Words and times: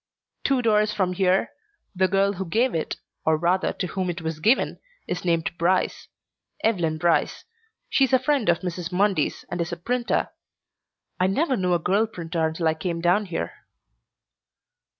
"Two 0.43 0.63
doors 0.63 0.91
from 0.91 1.13
here. 1.13 1.51
The 1.95 2.07
girl 2.07 2.33
who 2.33 2.45
gave 2.49 2.73
it, 2.73 2.95
or 3.23 3.37
rather, 3.37 3.71
to 3.73 3.85
whom 3.85 4.09
it 4.09 4.19
was 4.19 4.39
given, 4.39 4.79
is 5.07 5.23
named 5.23 5.55
Bryce 5.59 6.07
Evelyn 6.63 6.97
Bryce. 6.97 7.43
She 7.87 8.05
is 8.05 8.11
a 8.13 8.17
friend 8.17 8.49
of 8.49 8.61
Mrs. 8.61 8.91
Mundy's 8.91 9.45
and 9.51 9.61
is 9.61 9.71
a 9.71 9.77
printer. 9.77 10.31
I 11.19 11.27
never 11.27 11.55
knew 11.55 11.75
a 11.75 11.77
girl 11.77 12.07
printer 12.07 12.47
until 12.47 12.67
I 12.67 12.73
came 12.73 12.99
down 12.99 13.27
here." 13.27 13.51